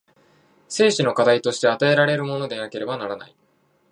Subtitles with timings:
[0.67, 3.35] 生死の課題として与えられるものでなければならない。